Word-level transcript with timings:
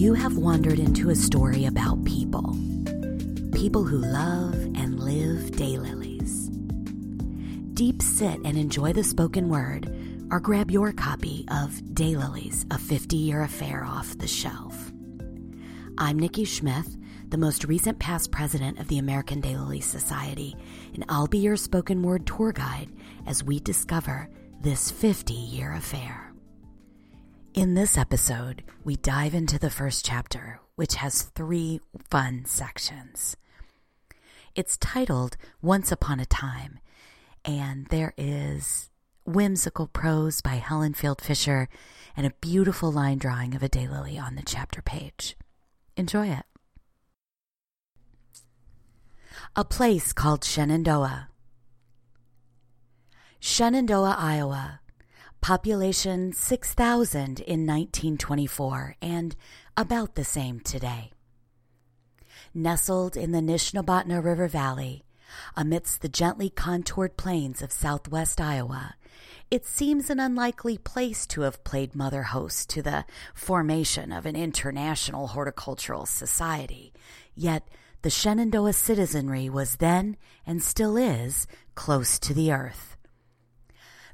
You 0.00 0.14
have 0.14 0.38
wandered 0.38 0.78
into 0.78 1.10
a 1.10 1.14
story 1.14 1.66
about 1.66 2.06
people. 2.06 2.56
People 3.52 3.84
who 3.84 3.98
love 3.98 4.54
and 4.54 4.98
live 4.98 5.50
daylilies. 5.50 6.48
Deep 7.74 8.00
sit 8.00 8.40
and 8.42 8.56
enjoy 8.56 8.94
the 8.94 9.04
spoken 9.04 9.50
word, 9.50 9.94
or 10.30 10.40
grab 10.40 10.70
your 10.70 10.92
copy 10.92 11.44
of 11.48 11.72
Daylilies, 11.92 12.64
a 12.74 12.78
50 12.78 13.14
year 13.14 13.42
affair 13.42 13.84
off 13.84 14.16
the 14.16 14.26
shelf. 14.26 14.90
I'm 15.98 16.18
Nikki 16.18 16.46
Schmith, 16.46 16.96
the 17.28 17.36
most 17.36 17.64
recent 17.64 17.98
past 17.98 18.30
president 18.30 18.78
of 18.78 18.88
the 18.88 18.96
American 18.96 19.42
Daylily 19.42 19.82
Society, 19.82 20.56
and 20.94 21.04
I'll 21.10 21.26
be 21.26 21.40
your 21.40 21.58
spoken 21.58 22.02
word 22.02 22.26
tour 22.26 22.52
guide 22.52 22.88
as 23.26 23.44
we 23.44 23.60
discover 23.60 24.30
this 24.62 24.90
50 24.90 25.34
year 25.34 25.74
affair. 25.74 26.29
In 27.52 27.74
this 27.74 27.98
episode, 27.98 28.62
we 28.84 28.94
dive 28.94 29.34
into 29.34 29.58
the 29.58 29.70
first 29.70 30.04
chapter, 30.04 30.60
which 30.76 30.94
has 30.94 31.22
three 31.22 31.80
fun 32.08 32.44
sections. 32.44 33.36
It's 34.54 34.76
titled 34.76 35.36
Once 35.60 35.90
Upon 35.90 36.20
a 36.20 36.26
Time, 36.26 36.78
and 37.44 37.86
there 37.86 38.14
is 38.16 38.88
whimsical 39.26 39.88
prose 39.88 40.40
by 40.40 40.54
Helen 40.54 40.94
Field 40.94 41.20
Fischer 41.20 41.68
and 42.16 42.24
a 42.24 42.34
beautiful 42.40 42.92
line 42.92 43.18
drawing 43.18 43.56
of 43.56 43.64
a 43.64 43.68
daylily 43.68 44.22
on 44.22 44.36
the 44.36 44.44
chapter 44.46 44.80
page. 44.80 45.36
Enjoy 45.96 46.28
it. 46.28 46.44
A 49.56 49.64
place 49.64 50.12
called 50.12 50.44
Shenandoah. 50.44 51.30
Shenandoah, 53.40 54.14
Iowa 54.16 54.80
population 55.40 56.32
6,000 56.32 57.40
in 57.40 57.66
1924 57.66 58.96
and 59.00 59.36
about 59.76 60.14
the 60.14 60.24
same 60.24 60.60
today. 60.60 61.12
Nestled 62.52 63.16
in 63.16 63.32
the 63.32 63.40
Nishnabotna 63.40 64.22
River 64.22 64.48
Valley, 64.48 65.04
amidst 65.56 66.02
the 66.02 66.08
gently 66.08 66.50
contoured 66.50 67.16
plains 67.16 67.62
of 67.62 67.72
southwest 67.72 68.40
Iowa, 68.40 68.94
it 69.50 69.66
seems 69.66 70.10
an 70.10 70.20
unlikely 70.20 70.78
place 70.78 71.26
to 71.28 71.42
have 71.42 71.64
played 71.64 71.94
mother 71.94 72.24
host 72.24 72.68
to 72.70 72.82
the 72.82 73.04
formation 73.34 74.12
of 74.12 74.26
an 74.26 74.36
international 74.36 75.28
horticultural 75.28 76.06
society. 76.06 76.92
Yet 77.34 77.66
the 78.02 78.10
Shenandoah 78.10 78.72
citizenry 78.72 79.48
was 79.48 79.76
then, 79.76 80.16
and 80.46 80.62
still 80.62 80.96
is, 80.96 81.46
close 81.74 82.18
to 82.20 82.34
the 82.34 82.52
earth. 82.52 82.96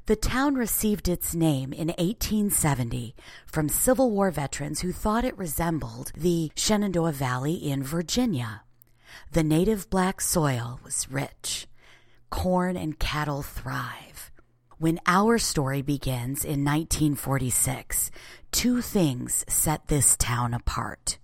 The 0.07 0.15
town 0.15 0.55
received 0.55 1.09
its 1.09 1.35
name 1.35 1.73
in 1.73 1.89
1870 1.89 3.13
from 3.45 3.67
Civil 3.67 4.09
War 4.09 4.31
veterans 4.31 4.79
who 4.79 4.93
thought 4.93 5.25
it 5.25 5.37
resembled 5.37 6.13
the 6.15 6.49
Shenandoah 6.55 7.11
Valley 7.11 7.55
in 7.55 7.83
Virginia. 7.83 8.61
The 9.33 9.43
native 9.43 9.89
black 9.89 10.21
soil 10.21 10.79
was 10.81 11.11
rich. 11.11 11.67
Corn 12.29 12.77
and 12.77 12.97
cattle 12.97 13.41
thrive. 13.41 14.31
When 14.77 15.01
our 15.07 15.37
story 15.37 15.81
begins 15.81 16.45
in 16.45 16.63
1946, 16.63 18.09
two 18.53 18.81
things 18.81 19.43
set 19.49 19.87
this 19.87 20.15
town 20.15 20.53
apart. 20.53 21.17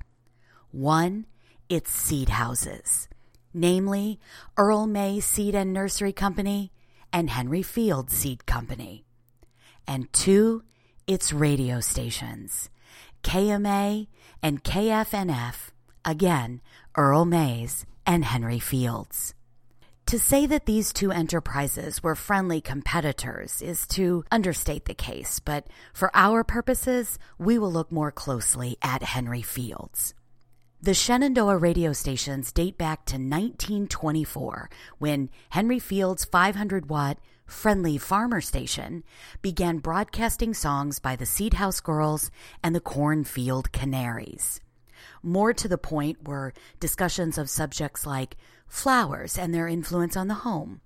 One, 0.72 1.25
its 1.70 1.90
seed 1.90 2.28
houses, 2.28 3.08
namely 3.53 4.20
Earl 4.58 4.88
May 4.88 5.22
Seed 5.22 5.56
and 5.56 5.72
Nursery 5.72 6.12
Company 6.12 6.73
and 7.14 7.30
Henry 7.30 7.61
Field 7.61 8.09
Seed 8.09 8.45
Company. 8.45 9.06
And 9.88 10.11
two, 10.11 10.64
its 11.06 11.31
radio 11.31 11.80
stations, 11.80 12.69
KMA 13.23 14.08
and 14.42 14.64
KFNF, 14.64 15.69
again, 16.03 16.61
Earl 16.97 17.25
Mays 17.25 17.86
and 18.06 18.25
Henry 18.25 18.59
Fields. 18.59 19.36
To 20.07 20.19
say 20.19 20.46
that 20.47 20.66
these 20.66 20.91
two 20.91 21.12
enterprises 21.12 22.03
were 22.03 22.16
friendly 22.16 22.59
competitors 22.59 23.62
is 23.62 23.88
to 23.88 24.25
understate 24.30 24.85
the 24.85 24.94
case, 24.94 25.40
but 25.40 25.68
for 25.94 26.12
our 26.13 26.44
purposes, 26.44 27.18
we 27.38 27.57
will 27.57 27.72
look 27.72 27.91
more 27.91 28.12
closely 28.12 28.78
at 28.81 29.01
Henry 29.01 29.41
Fields. 29.41 30.13
The 30.83 30.94
Shenandoah 30.94 31.59
radio 31.59 31.94
stations 31.94 32.51
date 32.51 32.77
back 32.77 33.05
to 33.05 33.13
1924 33.13 34.69
when 34.97 35.29
Henry 35.51 35.79
Field's 35.79 36.25
500 36.25 36.89
watt 36.89 37.19
Friendly 37.45 37.97
Farmer 37.97 38.41
Station 38.41 39.05
began 39.41 39.77
broadcasting 39.77 40.53
songs 40.53 40.99
by 40.99 41.16
the 41.16 41.25
Seed 41.25 41.53
House 41.53 41.79
Girls 41.79 42.31
and 42.61 42.75
the 42.75 42.81
Cornfield 42.81 43.71
Canaries. 43.71 44.59
More 45.21 45.53
to 45.53 45.69
the 45.69 45.77
point 45.77 46.27
were 46.27 46.53
discussions 46.81 47.38
of 47.38 47.50
subjects 47.50 48.05
like 48.05 48.35
flowers 48.67 49.38
and 49.38 49.53
their 49.53 49.69
influence 49.69 50.17
on 50.17 50.27
the 50.27 50.44
home. 50.44 50.81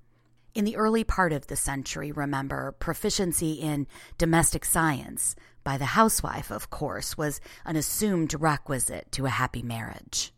In 0.53 0.63
the 0.63 0.75
early 0.75 1.03
part 1.03 1.33
of 1.33 1.47
the 1.47 1.55
century, 1.55 2.11
remember, 2.11 2.71
proficiency 2.73 3.53
in 3.53 3.87
domestic 4.19 4.63
science 4.63 5.35
by 5.67 5.77
the 5.77 5.97
housewife, 5.99 6.49
of 6.49 6.69
course, 6.69 7.17
was 7.17 7.41
an 7.65 7.75
assumed 7.75 8.33
requisite 8.39 9.11
to 9.11 9.25
a 9.25 9.29
happy 9.29 9.61
marriage. 9.61 10.31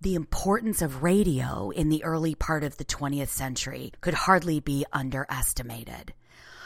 The 0.00 0.14
importance 0.14 0.80
of 0.80 1.02
radio 1.02 1.68
in 1.68 1.90
the 1.90 2.02
early 2.04 2.34
part 2.34 2.64
of 2.64 2.78
the 2.78 2.86
20th 2.86 3.28
century 3.28 3.92
could 4.00 4.14
hardly 4.14 4.60
be 4.60 4.86
underestimated. 4.94 6.14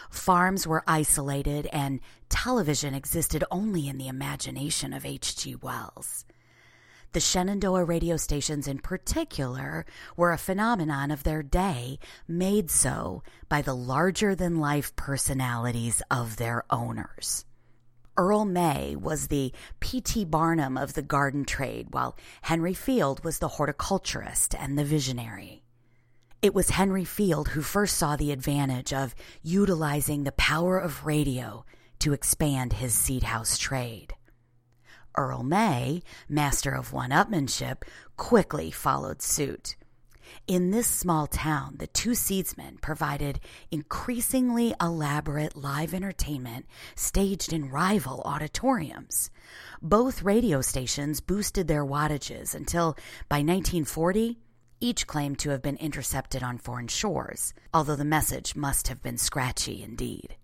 Farms 0.09 0.69
were 0.69 0.85
isolated 0.87 1.67
and 1.73 1.99
television 2.29 2.95
existed 2.95 3.43
only 3.51 3.89
in 3.89 3.99
the 3.99 4.07
imagination 4.07 4.93
of 4.93 5.05
H.G. 5.05 5.57
Wells. 5.57 6.25
The 7.13 7.21
Shenandoah 7.21 7.85
radio 7.85 8.19
stations, 8.19 8.69
in 8.69 8.81
particular, 8.81 9.87
were 10.15 10.33
a 10.33 10.39
phenomenon 10.39 11.11
of 11.11 11.23
their 11.23 11.43
day, 11.43 11.99
made 12.27 12.71
so 12.71 13.23
by 13.49 13.63
the 13.63 13.75
larger 13.75 14.35
than 14.35 14.61
life 14.61 14.95
personalities 14.95 16.03
of 16.11 16.37
their 16.37 16.65
owners. 16.69 17.47
Earl 18.19 18.45
May 18.45 18.95
was 18.95 19.29
the 19.29 19.53
P.T. 19.81 20.27
Barnum 20.27 20.77
of 20.77 20.93
the 20.93 21.03
garden 21.03 21.47
trade, 21.47 21.89
while 21.93 22.15
Henry 22.43 22.75
Field 22.75 23.25
was 23.25 23.39
the 23.39 23.49
horticulturist 23.49 24.55
and 24.55 24.77
the 24.77 24.85
visionary. 24.85 25.63
It 26.43 26.53
was 26.53 26.71
Henry 26.71 27.05
Field 27.05 27.49
who 27.49 27.63
first 27.63 27.97
saw 27.97 28.17
the 28.17 28.33
advantage 28.33 28.93
of 28.93 29.15
utilizing 29.43 30.25
the 30.25 30.33
power 30.33 30.79
of 30.79 31.07
radio 31.07 31.65
to 32.01 32.13
expand 32.13 32.75
his 32.75 32.93
seed 32.93 33.23
house 33.23 33.57
trade. 33.57 34.15
Earl 35.17 35.43
May, 35.43 36.03
master 36.29 36.73
of 36.73 36.93
one 36.93 37.11
upmanship, 37.11 37.83
quickly 38.17 38.71
followed 38.71 39.23
suit. 39.23 39.77
In 40.47 40.71
this 40.71 40.87
small 40.87 41.27
town, 41.27 41.77
the 41.79 41.87
two 41.87 42.15
seedsmen 42.15 42.79
provided 42.81 43.41
increasingly 43.71 44.75
elaborate 44.81 45.57
live 45.57 45.95
entertainment 45.95 46.67
staged 46.95 47.53
in 47.53 47.71
rival 47.71 48.21
auditoriums. 48.25 49.31
Both 49.81 50.23
radio 50.23 50.61
stations 50.61 51.21
boosted 51.21 51.69
their 51.69 51.85
wattages 51.85 52.55
until, 52.55 52.97
by 53.29 53.39
1940, 53.39 54.39
each 54.81 55.07
claimed 55.07 55.39
to 55.41 55.51
have 55.51 55.63
been 55.63 55.77
intercepted 55.77 56.43
on 56.43 56.59
foreign 56.59 56.89
shores, 56.89 57.53
although 57.75 57.97
the 57.97 58.05
message 58.05 58.55
must 58.55 58.89
have 58.89 59.03
been 59.03 59.19
scratchy 59.19 59.83
indeed. 59.83 60.37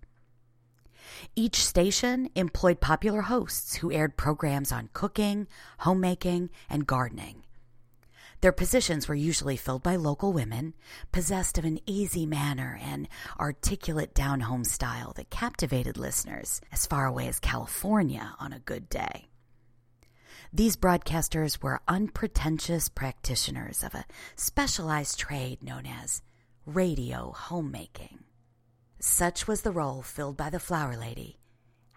Each 1.37 1.65
station 1.65 2.29
employed 2.35 2.81
popular 2.81 3.23
hosts 3.23 3.77
who 3.77 3.93
aired 3.93 4.17
programs 4.17 4.73
on 4.73 4.91
cooking, 4.93 5.47
homemaking, 5.79 6.51
and 6.69 6.87
gardening. 6.87 7.45
Their 8.41 8.53
positions 8.53 9.09
were 9.09 9.15
usually 9.15 9.57
filled 9.57 9.83
by 9.83 9.97
local 9.97 10.33
women, 10.33 10.75
possessed 11.13 11.57
of 11.57 11.65
an 11.65 11.81
easy 11.87 12.27
manner 12.27 12.79
and 12.83 13.09
articulate 13.41 14.13
down 14.13 14.41
home 14.41 14.65
style 14.65 15.15
that 15.17 15.31
captivated 15.31 15.97
listeners 15.97 16.61
as 16.71 16.87
far 16.87 17.07
away 17.07 17.27
as 17.27 17.41
California 17.41 18.35
on 18.39 18.53
a 18.53 18.59
good 18.59 18.91
day. 18.91 19.29
These 20.53 20.77
broadcasters 20.77 21.63
were 21.63 21.81
unpretentious 21.89 22.89
practitioners 22.89 23.83
of 23.83 23.95
a 23.95 24.05
specialized 24.37 25.19
trade 25.19 25.63
known 25.63 25.87
as 25.87 26.23
radio 26.67 27.33
homemaking. 27.33 28.25
Such 29.07 29.47
was 29.47 29.61
the 29.61 29.71
role 29.71 30.01
filled 30.01 30.39
by 30.39 30.49
the 30.49 30.59
flower 30.59 30.97
lady, 30.97 31.39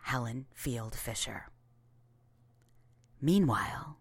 Helen 0.01 0.45
Field 0.54 0.94
Fischer. 0.94 1.48
Meanwhile, 3.21 3.98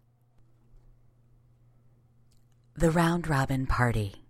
the 2.75 2.91
Round 2.91 3.29
Robin 3.29 3.64
Party. 3.64 4.25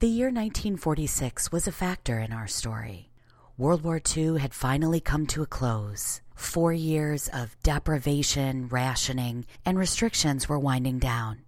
The 0.00 0.08
year 0.08 0.26
1946 0.26 1.50
was 1.50 1.66
a 1.66 1.72
factor 1.72 2.20
in 2.20 2.34
our 2.34 2.46
story. 2.46 3.08
World 3.56 3.82
War 3.82 3.98
II 4.14 4.38
had 4.38 4.52
finally 4.52 5.00
come 5.00 5.26
to 5.28 5.40
a 5.40 5.46
close. 5.46 6.20
Four 6.34 6.74
years 6.74 7.28
of 7.32 7.56
deprivation, 7.62 8.68
rationing, 8.68 9.46
and 9.64 9.78
restrictions 9.78 10.50
were 10.50 10.58
winding 10.58 10.98
down. 10.98 11.44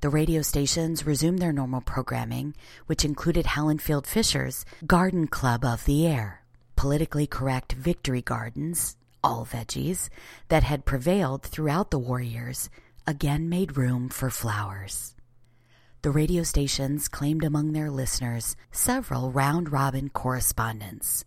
The 0.00 0.10
radio 0.10 0.42
stations 0.42 1.04
resumed 1.04 1.40
their 1.40 1.52
normal 1.52 1.80
programming, 1.80 2.54
which 2.86 3.04
included 3.04 3.46
Helen 3.46 3.78
Field 3.78 4.06
Fischer's 4.06 4.64
Garden 4.86 5.26
Club 5.26 5.64
of 5.64 5.84
the 5.86 6.06
Air, 6.06 6.44
politically 6.76 7.26
correct 7.26 7.72
victory 7.72 8.22
gardens, 8.22 8.96
all 9.24 9.44
veggies, 9.44 10.08
that 10.50 10.62
had 10.62 10.84
prevailed 10.84 11.42
throughout 11.42 11.90
the 11.90 11.98
war 11.98 12.20
years 12.20 12.70
again 13.08 13.48
made 13.48 13.76
room 13.76 14.08
for 14.08 14.30
flowers. 14.30 15.16
The 16.02 16.12
radio 16.12 16.44
stations 16.44 17.08
claimed 17.08 17.42
among 17.42 17.72
their 17.72 17.90
listeners 17.90 18.54
several 18.70 19.32
round 19.32 19.72
robin 19.72 20.10
correspondents. 20.10 21.24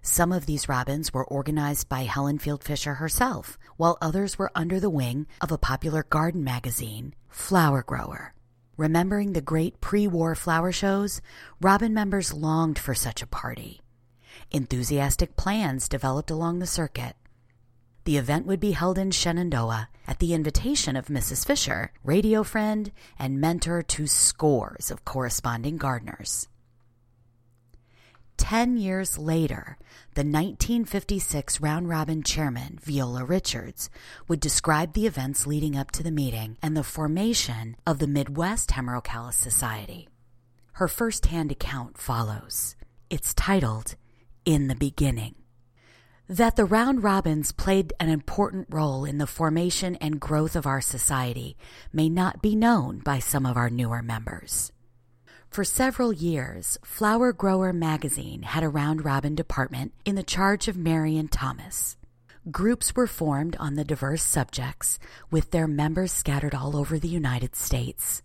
Some 0.00 0.32
of 0.32 0.46
these 0.46 0.66
robins 0.66 1.12
were 1.12 1.26
organized 1.26 1.90
by 1.90 2.04
Helen 2.04 2.38
Field 2.38 2.64
Fischer 2.64 2.94
herself, 2.94 3.58
while 3.76 3.98
others 4.00 4.38
were 4.38 4.50
under 4.54 4.80
the 4.80 4.88
wing 4.88 5.26
of 5.42 5.52
a 5.52 5.58
popular 5.58 6.04
garden 6.08 6.42
magazine, 6.42 7.12
Flower 7.28 7.82
Grower. 7.82 8.34
Remembering 8.76 9.32
the 9.32 9.40
great 9.40 9.80
pre 9.80 10.06
war 10.06 10.34
flower 10.34 10.72
shows, 10.72 11.20
Robin 11.60 11.92
members 11.92 12.32
longed 12.32 12.78
for 12.78 12.94
such 12.94 13.22
a 13.22 13.26
party. 13.26 13.80
Enthusiastic 14.50 15.36
plans 15.36 15.88
developed 15.88 16.30
along 16.30 16.58
the 16.58 16.66
circuit. 16.66 17.16
The 18.04 18.16
event 18.16 18.46
would 18.46 18.60
be 18.60 18.72
held 18.72 18.96
in 18.96 19.10
Shenandoah 19.10 19.88
at 20.06 20.18
the 20.18 20.32
invitation 20.32 20.96
of 20.96 21.08
Mrs. 21.08 21.44
Fischer, 21.46 21.92
radio 22.02 22.42
friend 22.42 22.90
and 23.18 23.40
mentor 23.40 23.82
to 23.82 24.06
scores 24.06 24.90
of 24.90 25.04
corresponding 25.04 25.76
gardeners. 25.76 26.48
Ten 28.38 28.78
years 28.78 29.18
later, 29.18 29.76
the 30.14 30.22
1956 30.22 31.60
Round 31.60 31.88
Robin 31.88 32.22
chairman, 32.22 32.78
Viola 32.80 33.24
Richards, 33.24 33.90
would 34.26 34.40
describe 34.40 34.94
the 34.94 35.06
events 35.06 35.46
leading 35.46 35.76
up 35.76 35.90
to 35.90 36.02
the 36.02 36.10
meeting 36.10 36.56
and 36.62 36.74
the 36.74 36.82
formation 36.82 37.76
of 37.86 37.98
the 37.98 38.06
Midwest 38.06 38.70
Hemerocallis 38.70 39.34
Society. 39.34 40.08
Her 40.74 40.88
first 40.88 41.26
hand 41.26 41.52
account 41.52 41.98
follows. 41.98 42.74
It's 43.10 43.34
titled, 43.34 43.96
In 44.46 44.68
the 44.68 44.76
Beginning. 44.76 45.34
That 46.28 46.56
the 46.56 46.64
Round 46.64 47.02
Robins 47.02 47.52
played 47.52 47.92
an 47.98 48.08
important 48.08 48.68
role 48.70 49.04
in 49.04 49.18
the 49.18 49.26
formation 49.26 49.96
and 49.96 50.20
growth 50.20 50.56
of 50.56 50.66
our 50.66 50.80
society 50.80 51.56
may 51.92 52.08
not 52.08 52.40
be 52.40 52.54
known 52.54 53.00
by 53.00 53.18
some 53.18 53.44
of 53.44 53.56
our 53.56 53.68
newer 53.68 54.00
members. 54.02 54.72
For 55.50 55.64
several 55.64 56.12
years, 56.12 56.78
Flower 56.84 57.32
Grower 57.32 57.72
magazine 57.72 58.42
had 58.42 58.62
a 58.62 58.68
round 58.68 59.04
robin 59.04 59.34
department 59.34 59.92
in 60.04 60.14
the 60.14 60.22
charge 60.22 60.68
of 60.68 60.76
Marion 60.76 61.28
Thomas. 61.28 61.96
Groups 62.50 62.94
were 62.94 63.06
formed 63.06 63.56
on 63.56 63.74
the 63.74 63.84
diverse 63.84 64.22
subjects, 64.22 64.98
with 65.30 65.50
their 65.50 65.66
members 65.66 66.12
scattered 66.12 66.54
all 66.54 66.76
over 66.76 66.98
the 66.98 67.08
United 67.08 67.56
States. 67.56 68.22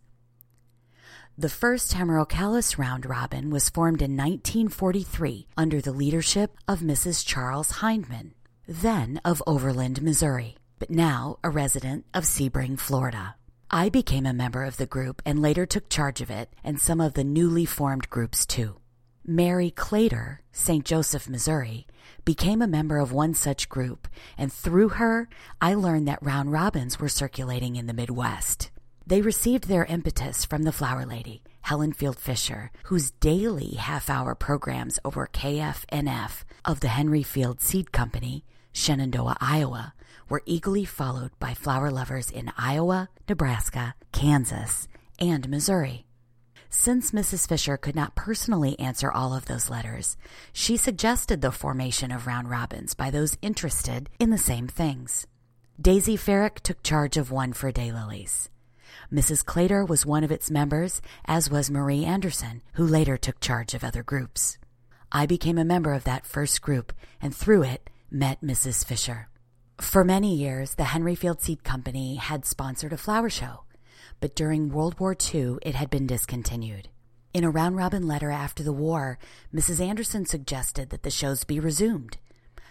The 1.36 1.50
first 1.50 1.94
Hemerocallis 1.94 2.78
round 2.78 3.08
robin 3.08 3.50
was 3.50 3.70
formed 3.70 4.04
in 4.04 4.16
1943 4.16 5.48
under 5.58 5.82
the 5.82 5.92
leadership 5.92 6.56
of 6.68 6.82
Mrs. 6.82 7.26
Charles 7.26 7.80
Hindman, 7.82 8.34
then 8.68 9.20
of 9.26 9.42
Overland, 9.48 10.04
Missouri, 10.04 10.58
but 10.78 10.92
now 10.92 11.40
a 11.44 11.50
resident 11.50 12.06
of 12.14 12.26
Sebring, 12.26 12.78
Florida. 12.78 13.36
I 13.76 13.90
became 13.90 14.28
a 14.28 14.34
member 14.34 14.64
of 14.64 14.78
the 14.78 14.86
group 14.86 15.20
and 15.26 15.42
later 15.42 15.66
took 15.66 15.90
charge 15.90 16.22
of 16.22 16.30
it 16.30 16.54
and 16.64 16.80
some 16.80 17.02
of 17.02 17.16
the 17.16 17.24
newly 17.24 17.66
formed 17.66 18.08
groups 18.08 18.46
too. 18.46 18.76
Mary 19.26 19.72
Clater, 19.72 20.38
St. 20.52 20.86
Joseph, 20.86 21.28
Missouri, 21.28 21.88
became 22.24 22.62
a 22.62 22.68
member 22.68 23.00
of 23.00 23.12
one 23.12 23.34
such 23.34 23.70
group, 23.70 24.08
and 24.38 24.54
through 24.54 24.90
her, 24.90 25.28
I 25.60 25.74
learned 25.74 26.08
that 26.08 26.22
round 26.22 26.52
robins 26.52 27.00
were 27.00 27.10
circulating 27.10 27.76
in 27.76 27.88
the 27.88 27.96
Midwest. 27.96 28.70
They 29.08 29.22
received 29.22 29.68
their 29.68 29.86
impetus 29.86 30.46
from 30.46 30.62
the 30.64 30.72
Flower 30.72 31.04
Lady, 31.04 31.42
Helen 31.62 31.94
Field 31.94 32.20
Fischer, 32.20 32.70
whose 32.84 33.10
daily 33.10 33.72
half 33.72 34.08
hour 34.08 34.36
programs 34.36 35.00
over 35.04 35.28
KFNF 35.34 36.44
of 36.64 36.82
the 36.82 36.90
Henry 36.90 37.24
Field 37.24 37.60
Seed 37.60 37.92
Company, 37.92 38.46
Shenandoah, 38.72 39.38
Iowa, 39.42 39.96
were 40.30 40.44
eagerly 40.46 40.86
followed 40.86 41.32
by 41.40 41.54
flower 41.54 41.92
lovers 41.92 42.30
in 42.30 42.52
Iowa, 42.58 43.10
Nebraska, 43.28 43.96
Kansas, 44.12 44.88
and 45.20 45.48
Missouri. 45.50 46.06
Since 46.70 47.12
Mrs. 47.12 47.48
Fischer 47.48 47.78
could 47.78 47.96
not 47.96 48.16
personally 48.16 48.78
answer 48.80 49.12
all 49.12 49.36
of 49.36 49.46
those 49.46 49.70
letters, 49.70 50.18
she 50.52 50.76
suggested 50.76 51.42
the 51.42 51.52
formation 51.52 52.12
of 52.12 52.26
round 52.26 52.50
robins 52.50 52.96
by 52.96 53.12
those 53.12 53.38
interested 53.44 54.10
in 54.20 54.32
the 54.32 54.40
same 54.40 54.68
things. 54.68 55.28
Daisy 55.80 56.18
Farrick 56.18 56.62
took 56.62 56.82
charge 56.82 57.16
of 57.16 57.32
one 57.32 57.54
for 57.54 57.72
daylilies. 57.72 58.50
Mrs. 59.12 59.46
Clater 59.46 59.88
was 59.88 60.06
one 60.06 60.24
of 60.24 60.32
its 60.32 60.50
members, 60.50 61.02
as 61.26 61.50
was 61.50 61.70
Marie 61.70 62.06
Anderson, 62.06 62.62
who 62.74 62.86
later 62.86 63.18
took 63.18 63.40
charge 63.40 63.74
of 63.74 63.84
other 63.84 64.02
groups. 64.02 64.58
I 65.12 65.28
became 65.28 65.60
a 65.60 65.66
member 65.66 65.94
of 65.94 66.06
that 66.06 66.26
first 66.26 66.62
group 66.62 66.92
and 67.22 67.36
through 67.36 67.64
it 67.64 67.90
met 68.10 68.42
Mrs. 68.42 68.84
Fischer. 68.84 69.30
For 69.84 70.04
many 70.04 70.34
years, 70.34 70.74
the 70.74 70.86
Henry 70.86 71.14
Field 71.14 71.42
Seed 71.42 71.64
Company 71.64 72.16
had 72.16 72.46
sponsored 72.46 72.94
a 72.94 72.98
flower 72.98 73.30
show, 73.30 73.66
but 74.22 74.34
during 74.34 74.70
World 74.70 75.00
War 75.00 75.14
II, 75.14 75.58
it 75.62 75.76
had 75.76 75.92
been 75.92 76.08
discontinued. 76.08 76.88
In 77.32 77.44
a 77.44 77.52
round 77.52 77.76
robin 77.76 78.08
letter 78.08 78.32
after 78.32 78.64
the 78.64 78.74
war, 78.74 79.20
Mrs. 79.54 79.80
Anderson 79.80 80.26
suggested 80.26 80.90
that 80.90 81.04
the 81.04 81.12
shows 81.12 81.44
be 81.44 81.60
resumed, 81.60 82.18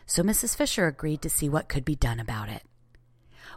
so 0.04 0.24
Mrs. 0.24 0.56
Fischer 0.56 0.88
agreed 0.88 1.22
to 1.22 1.30
see 1.30 1.48
what 1.48 1.68
could 1.68 1.84
be 1.84 1.94
done 1.94 2.18
about 2.18 2.48
it. 2.48 2.64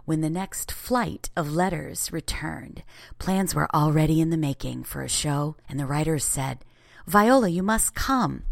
When 0.04 0.22
the 0.22 0.30
next 0.30 0.72
flight 0.72 1.31
of 1.36 1.54
letters 1.54 2.12
returned, 2.12 2.84
plans 3.18 3.56
were 3.56 3.74
already 3.74 4.22
in 4.22 4.30
the 4.30 4.38
making 4.38 4.84
for 4.84 5.01
a 5.01 5.10
show, 5.10 5.56
and 5.68 5.80
the 5.80 5.88
writers 5.88 6.25
said, 6.25 6.60
Viola, 7.08 7.50
you 7.50 7.63
must 7.63 7.96
come. 7.96 8.44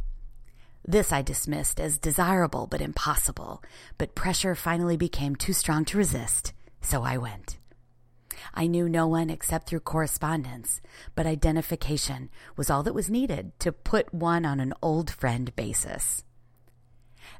This 0.85 1.13
I 1.13 1.21
dismissed 1.21 1.79
as 1.79 1.97
desirable 1.97 2.67
but 2.67 2.81
impossible, 2.81 3.63
but 3.97 4.15
pressure 4.15 4.53
finally 4.55 4.97
became 4.97 5.35
too 5.35 5.53
strong 5.53 5.85
to 5.85 5.97
resist, 5.97 6.53
so 6.81 7.03
I 7.03 7.17
went. 7.17 7.57
I 8.53 8.67
knew 8.67 8.89
no 8.89 9.07
one 9.07 9.29
except 9.29 9.67
through 9.67 9.81
correspondence, 9.81 10.81
but 11.15 11.25
identification 11.25 12.29
was 12.57 12.69
all 12.69 12.83
that 12.83 12.93
was 12.93 13.09
needed 13.09 13.57
to 13.59 13.71
put 13.71 14.13
one 14.13 14.45
on 14.45 14.59
an 14.59 14.73
old 14.81 15.09
friend 15.09 15.55
basis. 15.55 16.23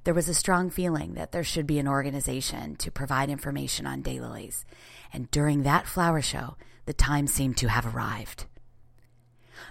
There 0.05 0.13
was 0.13 0.29
a 0.29 0.33
strong 0.33 0.69
feeling 0.69 1.15
that 1.15 1.33
there 1.33 1.43
should 1.43 1.67
be 1.67 1.79
an 1.79 1.87
organization 1.87 2.77
to 2.77 2.91
provide 2.91 3.29
information 3.29 3.85
on 3.85 4.03
daylilies, 4.03 4.63
and 5.11 5.29
during 5.31 5.63
that 5.63 5.87
flower 5.87 6.21
show, 6.21 6.55
the 6.85 6.93
time 6.93 7.27
seemed 7.27 7.57
to 7.57 7.67
have 7.67 7.93
arrived. 7.93 8.45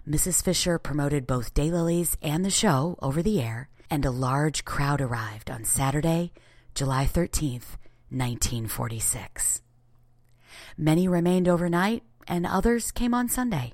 Mrs. 0.08 0.42
Fischer 0.42 0.78
promoted 0.78 1.26
both 1.26 1.54
daylilies 1.54 2.16
and 2.22 2.44
the 2.44 2.50
show 2.50 2.98
over 3.00 3.22
the 3.22 3.40
air, 3.40 3.68
and 3.90 4.04
a 4.04 4.10
large 4.10 4.64
crowd 4.64 5.00
arrived 5.00 5.50
on 5.50 5.64
Saturday, 5.64 6.32
July 6.74 7.04
13th, 7.04 7.76
1946. 8.10 9.62
Many 10.76 11.08
remained 11.08 11.48
overnight, 11.48 12.02
and 12.26 12.46
others 12.46 12.90
came 12.90 13.14
on 13.14 13.28
Sunday. 13.28 13.72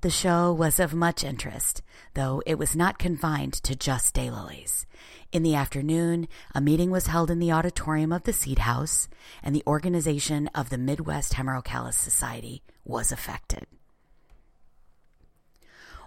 The 0.00 0.10
show 0.10 0.52
was 0.52 0.80
of 0.80 0.94
much 0.94 1.22
interest, 1.22 1.80
though 2.14 2.42
it 2.44 2.58
was 2.58 2.74
not 2.74 2.98
confined 2.98 3.52
to 3.62 3.76
just 3.76 4.14
daylilies. 4.14 4.84
In 5.30 5.44
the 5.44 5.54
afternoon, 5.54 6.26
a 6.54 6.60
meeting 6.60 6.90
was 6.90 7.06
held 7.06 7.30
in 7.30 7.38
the 7.38 7.52
auditorium 7.52 8.12
of 8.12 8.24
the 8.24 8.32
Seed 8.32 8.58
House, 8.60 9.08
and 9.42 9.54
the 9.54 9.62
organization 9.66 10.48
of 10.54 10.70
the 10.70 10.78
Midwest 10.78 11.34
Hemerocallis 11.34 11.94
Society 11.94 12.62
was 12.84 13.12
effected. 13.12 13.66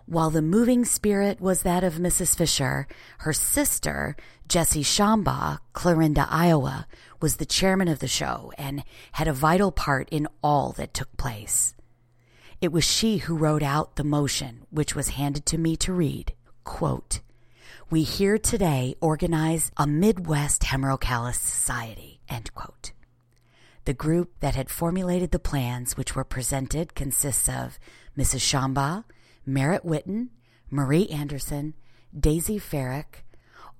While 0.08 0.30
the 0.30 0.42
moving 0.42 0.86
spirit 0.86 1.42
was 1.42 1.64
that 1.64 1.84
of 1.84 1.96
Mrs. 1.96 2.36
Fischer, 2.36 2.88
her 3.20 3.34
sister, 3.34 4.16
Jessie 4.48 4.84
Shambaugh, 4.84 5.58
Clarinda, 5.74 6.28
Iowa, 6.30 6.88
was 7.20 7.38
the 7.38 7.46
chairman 7.46 7.88
of 7.88 8.00
the 8.00 8.08
show 8.08 8.52
and 8.58 8.84
had 9.14 9.28
a 9.28 9.34
vital 9.34 9.72
part 9.72 10.08
in 10.10 10.28
all 10.44 10.74
that 10.74 10.94
took 10.94 11.16
place. 11.18 11.74
It 12.62 12.72
was 12.72 12.84
she 12.84 13.18
who 13.18 13.36
wrote 13.36 13.64
out 13.64 13.96
the 13.96 14.04
motion, 14.04 14.68
which 14.70 14.96
was 14.96 15.10
handed 15.10 15.46
to 15.48 15.58
me 15.58 15.76
to 15.78 15.92
read. 15.92 16.34
Quote, 16.64 17.22
we 17.90 18.02
here 18.02 18.38
today 18.40 18.96
organize 19.00 19.72
a 19.78 19.86
Midwest 19.86 20.64
Hemerocallis 20.64 21.36
Society. 21.36 22.20
End 22.28 22.54
quote. 22.56 22.94
The 23.86 23.94
group 23.94 24.32
that 24.40 24.56
had 24.56 24.72
formulated 24.72 25.30
the 25.30 25.38
plans 25.40 25.96
which 25.96 26.16
were 26.16 26.24
presented 26.24 26.96
consists 26.96 27.48
of 27.48 27.78
Mrs. 28.18 28.42
Shambaugh, 28.42 29.04
Merritt 29.46 29.86
Witten, 29.86 30.30
Marie 30.70 31.08
Anderson, 31.08 31.74
Daisy 32.18 32.60
Farrick, 32.60 33.24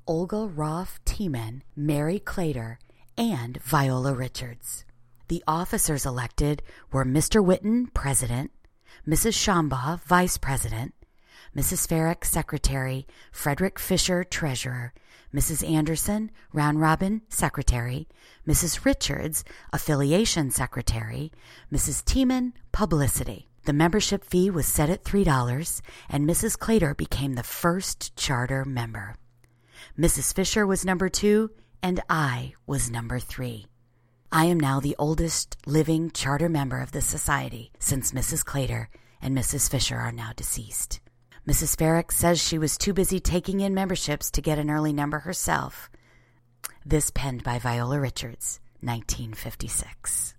Olga 0.08 0.46
Roth 0.46 1.00
Tiemann, 1.06 1.64
Mary 1.76 2.20
Clater, 2.20 2.78
and 3.18 3.62
Viola 3.64 4.14
Richards. 4.14 4.86
The 5.28 5.44
officers 5.48 6.06
elected 6.06 6.62
were 6.92 7.06
Mr. 7.06 7.44
Witten, 7.44 7.92
President, 7.94 8.52
Mrs. 9.08 9.34
Shambaugh, 9.34 10.02
Vice 10.04 10.38
President, 10.38 10.94
Mrs. 11.56 11.88
Farrick, 11.88 12.26
Secretary, 12.26 13.08
Frederick 13.32 13.80
Fisher, 13.80 14.24
Treasurer, 14.24 14.94
Mrs. 15.34 15.68
Anderson, 15.68 16.30
Round 16.54 16.80
Robin, 16.80 17.22
Secretary, 17.30 18.08
Mrs. 18.48 18.86
Richards, 18.86 19.44
Affiliation 19.74 20.52
Secretary, 20.52 21.32
Mrs. 21.72 22.04
Tiemann, 22.04 22.54
Publicity. 22.72 23.50
The 23.66 23.74
membership 23.74 24.24
fee 24.24 24.52
was 24.52 24.68
set 24.68 24.92
at 24.92 25.04
$3, 25.04 25.82
and 26.10 26.30
Mrs. 26.30 26.58
Clater 26.58 26.94
became 26.94 27.34
the 27.34 27.44
first 27.44 28.16
charter 28.16 28.64
member. 28.64 29.16
Mrs. 29.98 30.36
Fischer 30.36 30.68
was 30.68 30.86
number 30.86 31.10
two, 31.10 31.50
and 31.82 32.00
I 32.08 32.54
was 32.68 32.92
number 32.92 33.20
three. 33.20 33.66
I 34.32 34.46
am 34.46 34.60
now 34.60 34.80
the 34.80 34.96
oldest 35.00 35.58
living 35.66 36.12
charter 36.12 36.50
member 36.50 36.80
of 36.80 36.92
the 36.92 37.02
society 37.02 37.72
since 37.80 38.12
Mrs. 38.12 38.46
Clater 38.46 38.90
and 39.20 39.36
Mrs. 39.36 39.70
Fischer 39.70 39.98
are 39.98 40.12
now 40.12 40.32
deceased. 40.36 41.00
Mrs. 41.48 41.76
Farrick 41.76 42.12
says 42.12 42.40
she 42.40 42.60
was 42.60 42.78
too 42.78 42.94
busy 42.94 43.20
taking 43.20 43.62
in 43.62 43.74
memberships 43.74 44.30
to 44.32 44.42
get 44.42 44.60
an 44.60 44.70
early 44.70 44.94
number 44.94 45.20
herself. 45.20 45.90
This 46.86 47.10
penned 47.10 47.44
by 47.44 47.58
Viola 47.58 48.00
Richards, 48.00 48.60
1956. 48.82 50.36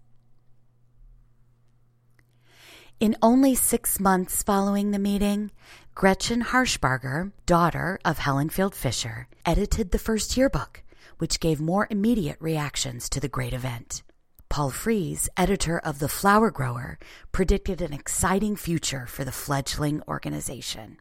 In 2.98 3.14
only 3.20 3.54
six 3.54 4.00
months 4.00 4.42
following 4.42 4.90
the 4.90 4.98
meeting, 4.98 5.50
Gretchen 5.94 6.42
Harshbarger, 6.42 7.30
daughter 7.44 7.98
of 8.06 8.16
Helen 8.16 8.48
Field 8.48 8.74
Fischer, 8.74 9.28
edited 9.44 9.90
the 9.90 9.98
first 9.98 10.34
yearbook, 10.34 10.82
which 11.18 11.38
gave 11.38 11.60
more 11.60 11.86
immediate 11.90 12.38
reactions 12.40 13.10
to 13.10 13.20
the 13.20 13.28
great 13.28 13.52
event. 13.52 14.02
Paul 14.48 14.70
Fries, 14.70 15.28
editor 15.36 15.78
of 15.78 15.98
The 15.98 16.08
Flower 16.08 16.50
Grower, 16.50 16.98
predicted 17.32 17.82
an 17.82 17.92
exciting 17.92 18.56
future 18.56 19.04
for 19.04 19.26
the 19.26 19.32
fledgling 19.32 20.00
organization. 20.08 20.96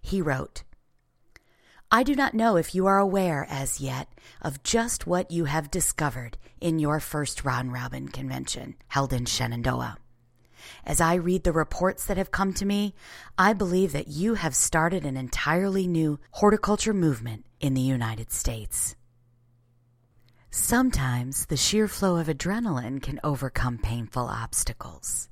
He 0.00 0.22
wrote, 0.22 0.62
I 1.90 2.02
do 2.02 2.14
not 2.14 2.32
know 2.32 2.56
if 2.56 2.74
you 2.74 2.86
are 2.86 2.98
aware 2.98 3.46
as 3.50 3.78
yet 3.78 4.08
of 4.40 4.62
just 4.62 5.06
what 5.06 5.30
you 5.30 5.44
have 5.44 5.70
discovered 5.70 6.38
in 6.62 6.78
your 6.78 6.98
first 6.98 7.44
round 7.44 7.74
robin 7.74 8.08
convention 8.08 8.76
held 8.88 9.12
in 9.12 9.26
Shenandoah. 9.26 9.98
As 10.84 11.00
I 11.00 11.14
read 11.14 11.44
the 11.44 11.52
reports 11.52 12.04
that 12.06 12.16
have 12.16 12.30
come 12.30 12.52
to 12.54 12.64
me, 12.64 12.94
I 13.38 13.52
believe 13.52 13.92
that 13.92 14.08
you 14.08 14.34
have 14.34 14.54
started 14.54 15.04
an 15.04 15.16
entirely 15.16 15.86
new 15.86 16.18
horticulture 16.32 16.94
movement 16.94 17.46
in 17.60 17.74
the 17.74 17.80
United 17.80 18.32
States. 18.32 18.96
Sometimes 20.50 21.46
the 21.46 21.56
sheer 21.56 21.86
flow 21.86 22.16
of 22.16 22.26
adrenaline 22.26 23.00
can 23.00 23.20
overcome 23.22 23.78
painful 23.78 24.24
obstacles. 24.24 25.28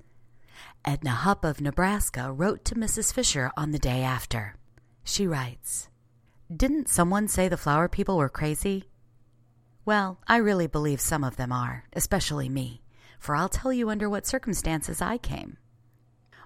Edna 0.85 1.11
Hupp 1.11 1.45
of 1.45 1.61
Nebraska 1.61 2.33
wrote 2.33 2.65
to 2.67 2.75
Mrs. 2.77 3.13
Fischer 3.13 3.51
on 3.57 3.73
the 3.73 3.79
day 3.79 4.03
after. 4.03 4.55
She 5.03 5.27
writes, 5.27 5.89
Didn't 6.55 6.89
someone 6.89 7.27
say 7.29 7.49
the 7.49 7.57
flower 7.57 7.89
people 7.89 8.17
were 8.17 8.29
crazy? 8.29 8.85
Well, 9.85 10.21
I 10.29 10.37
really 10.37 10.67
believe 10.67 11.01
some 11.01 11.25
of 11.25 11.37
them 11.37 11.51
are, 11.51 11.85
especially 11.95 12.49
me, 12.49 12.83
for 13.19 13.35
I'll 13.35 13.49
tell 13.49 13.73
you 13.73 13.91
under 13.91 14.09
what 14.09 14.27
circumstances 14.27 15.03
I 15.03 15.19
came. 15.19 15.57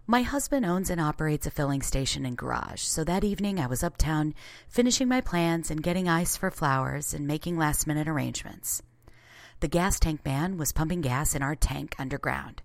My 0.06 0.22
husband 0.22 0.66
owns 0.66 0.90
and 0.90 1.00
operates 1.00 1.46
a 1.46 1.50
filling 1.50 1.80
station 1.80 2.26
and 2.26 2.36
garage, 2.36 2.82
so 2.82 3.04
that 3.04 3.22
evening 3.22 3.60
I 3.60 3.68
was 3.68 3.84
uptown 3.84 4.34
finishing 4.68 5.06
my 5.06 5.20
plans 5.20 5.70
and 5.70 5.82
getting 5.82 6.08
ice 6.08 6.36
for 6.36 6.50
flowers 6.50 7.14
and 7.14 7.26
making 7.26 7.56
last 7.56 7.86
minute 7.86 8.08
arrangements. 8.08 8.82
The 9.60 9.68
gas 9.68 10.00
tank 10.00 10.24
man 10.24 10.58
was 10.58 10.72
pumping 10.72 11.02
gas 11.02 11.36
in 11.36 11.42
our 11.42 11.54
tank 11.54 11.94
underground. 11.98 12.62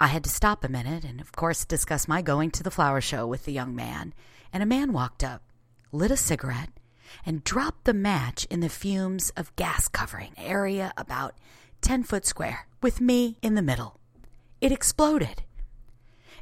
I 0.00 0.08
had 0.08 0.24
to 0.24 0.30
stop 0.30 0.64
a 0.64 0.68
minute 0.68 1.04
and, 1.04 1.20
of 1.20 1.30
course, 1.30 1.64
discuss 1.64 2.08
my 2.08 2.20
going 2.20 2.50
to 2.50 2.64
the 2.64 2.70
flower 2.72 3.00
show 3.00 3.28
with 3.28 3.44
the 3.44 3.52
young 3.52 3.76
man, 3.76 4.12
and 4.52 4.60
a 4.60 4.66
man 4.66 4.92
walked 4.92 5.22
up, 5.22 5.42
lit 5.92 6.10
a 6.10 6.16
cigarette, 6.16 6.70
and 7.24 7.44
dropped 7.44 7.84
the 7.84 7.94
match 7.94 8.44
in 8.50 8.58
the 8.58 8.68
fumes 8.68 9.30
of 9.36 9.54
gas 9.54 9.86
covering 9.86 10.32
area 10.36 10.92
about 10.96 11.34
10 11.86 12.02
foot 12.02 12.26
square, 12.26 12.66
with 12.82 13.00
me 13.00 13.38
in 13.42 13.54
the 13.54 13.62
middle. 13.62 14.00
It 14.60 14.72
exploded. 14.72 15.44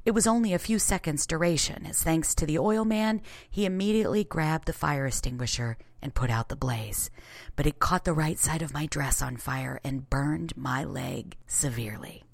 It 0.06 0.12
was 0.12 0.26
only 0.26 0.54
a 0.54 0.58
few 0.58 0.78
seconds' 0.78 1.26
duration, 1.26 1.84
as 1.84 2.02
thanks 2.02 2.34
to 2.36 2.46
the 2.46 2.58
oil 2.58 2.86
man, 2.86 3.20
he 3.50 3.66
immediately 3.66 4.24
grabbed 4.24 4.66
the 4.66 4.72
fire 4.72 5.06
extinguisher 5.06 5.76
and 6.00 6.14
put 6.14 6.30
out 6.30 6.48
the 6.48 6.56
blaze. 6.56 7.10
But 7.56 7.66
it 7.66 7.78
caught 7.78 8.06
the 8.06 8.14
right 8.14 8.38
side 8.38 8.62
of 8.62 8.72
my 8.72 8.86
dress 8.86 9.20
on 9.20 9.36
fire 9.36 9.82
and 9.84 10.08
burned 10.08 10.56
my 10.56 10.82
leg 10.82 11.36
severely. 11.46 12.24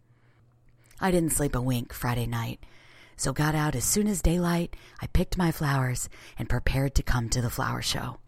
I 1.01 1.11
didn't 1.11 1.33
sleep 1.33 1.57
a 1.57 1.61
wink 1.61 1.93
Friday 1.93 2.27
night, 2.27 2.61
so 3.17 3.33
got 3.33 3.57
out 3.57 3.75
as 3.75 3.83
soon 3.83 4.07
as 4.07 4.23
daylight. 4.23 4.77
I 5.03 5.09
picked 5.09 5.37
my 5.37 5.51
flowers 5.51 6.09
and 6.39 6.49
prepared 6.49 6.95
to 6.95 7.03
come 7.03 7.29
to 7.31 7.43
the 7.43 7.51
flower 7.51 7.83
show. 7.83 8.21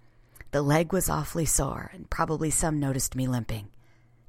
The 0.51 0.61
leg 0.61 0.93
was 0.93 1.09
awfully 1.09 1.47
sore, 1.47 1.93
and 1.95 2.11
probably 2.11 2.51
some 2.51 2.81
noticed 2.81 3.15
me 3.15 3.29
limping, 3.29 3.69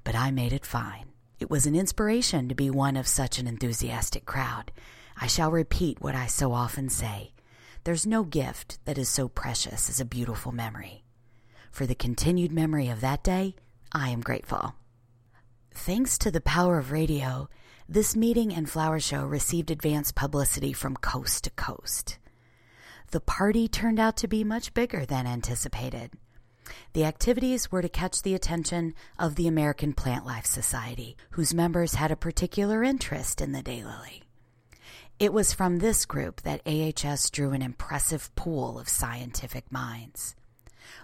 but 0.03 0.15
I 0.15 0.31
made 0.31 0.53
it 0.53 0.65
fine. 0.65 1.05
It 1.39 1.49
was 1.49 1.65
an 1.65 1.75
inspiration 1.75 2.49
to 2.49 2.55
be 2.55 2.69
one 2.69 2.95
of 2.95 3.07
such 3.07 3.39
an 3.39 3.47
enthusiastic 3.47 4.25
crowd, 4.25 4.71
I 5.17 5.27
shall 5.27 5.51
repeat 5.51 6.01
what 6.01 6.15
I 6.15 6.27
so 6.27 6.53
often 6.53 6.89
say 6.89 7.33
there's 7.83 8.07
no 8.07 8.23
gift 8.23 8.79
that 8.85 8.97
is 8.97 9.09
so 9.09 9.27
precious 9.27 9.89
as 9.89 9.99
a 9.99 10.05
beautiful 10.05 10.53
memory. 10.53 11.03
For 11.69 11.85
the 11.85 11.95
continued 11.95 12.51
memory 12.51 12.87
of 12.87 13.01
that 13.01 13.23
day, 13.23 13.55
I 13.91 14.09
am 14.09 14.21
grateful. 14.21 14.75
Thanks 15.73 16.17
to 16.19 16.31
the 16.31 16.39
power 16.39 16.77
of 16.77 16.91
radio, 16.91 17.49
this 17.89 18.15
meeting 18.15 18.53
and 18.53 18.69
flower 18.69 19.01
show 19.01 19.25
received 19.25 19.69
advance 19.69 20.13
publicity 20.13 20.71
from 20.71 20.95
coast 20.95 21.43
to 21.43 21.49
coast. 21.51 22.19
The 23.11 23.19
party 23.19 23.67
turned 23.67 23.99
out 23.99 24.15
to 24.17 24.27
be 24.27 24.45
much 24.45 24.73
bigger 24.73 25.05
than 25.05 25.27
anticipated. 25.27 26.11
The 26.93 27.05
activities 27.05 27.71
were 27.71 27.81
to 27.81 27.89
catch 27.89 28.21
the 28.21 28.35
attention 28.35 28.93
of 29.17 29.35
the 29.35 29.47
American 29.47 29.93
Plant 29.93 30.25
Life 30.25 30.45
Society, 30.45 31.17
whose 31.31 31.53
members 31.53 31.95
had 31.95 32.11
a 32.11 32.15
particular 32.15 32.83
interest 32.83 33.41
in 33.41 33.51
the 33.51 33.63
daylily. 33.63 34.23
It 35.19 35.31
was 35.31 35.53
from 35.53 35.77
this 35.77 36.05
group 36.05 36.41
that 36.41 36.61
AHS 36.65 37.29
drew 37.29 37.51
an 37.51 37.61
impressive 37.61 38.33
pool 38.35 38.79
of 38.79 38.89
scientific 38.89 39.71
minds. 39.71 40.35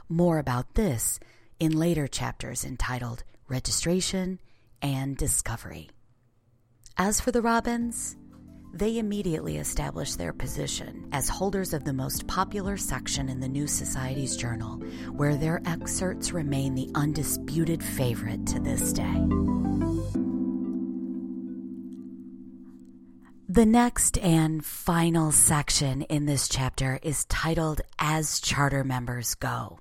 More 0.10 0.40
about 0.40 0.76
this 0.76 1.20
in 1.60 1.78
later 1.78 2.08
chapters 2.08 2.66
entitled 2.66 3.24
Registration 3.48 4.40
and 4.82 5.16
Discovery. 5.18 5.90
As 6.98 7.22
for 7.22 7.32
the 7.32 7.42
Robins, 7.42 8.18
they 8.74 8.98
immediately 8.98 9.58
established 9.58 10.18
their 10.18 10.34
position 10.34 11.08
as 11.12 11.28
holders 11.28 11.74
of 11.74 11.84
the 11.84 11.94
most 11.94 12.28
popular 12.28 12.78
section 12.78 13.30
in 13.30 13.40
the 13.40 13.48
New 13.48 13.68
Society's 13.68 14.38
journal, 14.38 14.78
where 15.12 15.36
their 15.36 15.62
excerpts 15.66 16.32
remain 16.32 16.76
the 16.76 16.90
undisputed 16.96 17.84
favorite 17.84 18.46
to 18.48 18.60
this 18.60 18.94
day. 18.94 19.26
The 23.52 23.66
next 23.66 24.20
and 24.20 24.64
final 24.64 25.32
section 25.32 26.04
in 26.04 26.28
this 26.28 26.48
chapter 26.48 27.00
is 27.02 27.26
titled 27.26 27.82
As 27.98 28.40
Charter 28.40 28.84
Members 28.84 29.34
Go. 29.34 29.80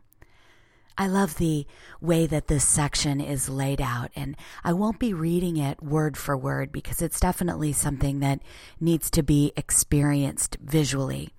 I 1.00 1.06
love 1.06 1.36
the 1.36 1.64
way 2.00 2.26
that 2.26 2.48
this 2.48 2.66
section 2.66 3.20
is 3.20 3.48
laid 3.48 3.80
out, 3.80 4.10
and 4.16 4.36
I 4.64 4.72
won't 4.72 4.98
be 4.98 5.14
reading 5.14 5.56
it 5.56 5.80
word 5.80 6.16
for 6.16 6.36
word 6.36 6.72
because 6.72 7.00
it's 7.00 7.20
definitely 7.20 7.72
something 7.72 8.18
that 8.18 8.40
needs 8.80 9.08
to 9.12 9.22
be 9.22 9.52
experienced 9.56 10.56
visually. 10.60 11.30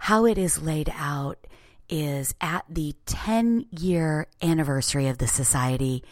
How 0.00 0.26
it 0.26 0.36
is 0.36 0.60
laid 0.60 0.92
out 0.96 1.38
is 1.88 2.34
at 2.40 2.64
the 2.68 2.96
10 3.06 3.66
year 3.70 4.26
anniversary 4.42 5.06
of 5.06 5.18
the 5.18 5.28
society, 5.28 6.02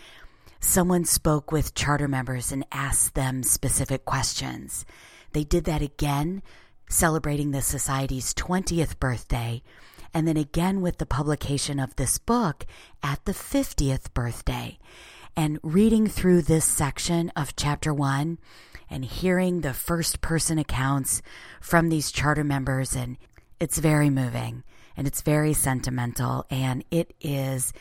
someone 0.60 1.04
spoke 1.04 1.50
with 1.50 1.74
charter 1.74 2.06
members 2.06 2.52
and 2.52 2.64
asked 2.70 3.16
them 3.16 3.42
specific 3.42 4.04
questions. 4.04 4.86
They 5.32 5.42
did 5.42 5.64
that 5.64 5.82
again, 5.82 6.42
celebrating 6.88 7.50
the 7.50 7.62
Society's 7.62 8.32
20th 8.34 9.00
birthday, 9.00 9.62
and 10.12 10.26
then 10.26 10.36
again 10.36 10.80
with 10.80 10.98
the 10.98 11.06
publication 11.06 11.78
of 11.78 11.96
this 11.96 12.18
book 12.18 12.66
at 13.02 13.24
the 13.24 13.32
50th 13.32 14.12
birthday. 14.14 14.78
And 15.36 15.58
reading 15.62 16.06
through 16.08 16.42
this 16.42 16.64
section 16.64 17.30
of 17.36 17.54
chapter 17.54 17.94
one 17.94 18.38
and 18.90 19.04
hearing 19.04 19.60
the 19.60 19.74
first 19.74 20.20
person 20.20 20.58
accounts 20.58 21.22
from 21.60 21.88
these 21.88 22.10
charter 22.10 22.44
members, 22.44 22.96
and 22.96 23.16
it's 23.60 23.78
very 23.78 24.10
moving 24.10 24.64
and 24.96 25.06
it's 25.06 25.22
very 25.22 25.52
sentimental, 25.52 26.44
and 26.50 26.84
it 26.90 27.14
is 27.20 27.72